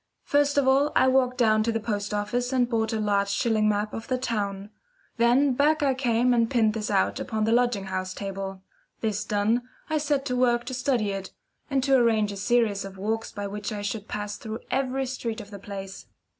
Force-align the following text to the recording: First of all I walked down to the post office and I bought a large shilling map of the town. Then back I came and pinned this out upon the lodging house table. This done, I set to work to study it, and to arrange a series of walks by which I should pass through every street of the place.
First 0.23 0.57
of 0.57 0.67
all 0.67 0.91
I 0.95 1.07
walked 1.07 1.37
down 1.37 1.61
to 1.61 1.71
the 1.71 1.79
post 1.79 2.11
office 2.11 2.51
and 2.51 2.65
I 2.67 2.71
bought 2.71 2.91
a 2.91 2.99
large 2.99 3.29
shilling 3.29 3.69
map 3.69 3.93
of 3.93 4.07
the 4.07 4.17
town. 4.17 4.71
Then 5.17 5.53
back 5.53 5.83
I 5.83 5.93
came 5.93 6.33
and 6.33 6.49
pinned 6.49 6.73
this 6.73 6.89
out 6.89 7.19
upon 7.19 7.43
the 7.43 7.51
lodging 7.51 7.83
house 7.83 8.15
table. 8.15 8.63
This 9.01 9.23
done, 9.23 9.61
I 9.91 9.99
set 9.99 10.25
to 10.25 10.35
work 10.35 10.65
to 10.65 10.73
study 10.73 11.11
it, 11.11 11.31
and 11.69 11.83
to 11.83 11.93
arrange 11.95 12.31
a 12.31 12.37
series 12.37 12.83
of 12.83 12.97
walks 12.97 13.31
by 13.31 13.45
which 13.45 13.71
I 13.71 13.83
should 13.83 14.07
pass 14.07 14.37
through 14.37 14.61
every 14.71 15.05
street 15.05 15.39
of 15.39 15.51
the 15.51 15.59
place. 15.59 16.07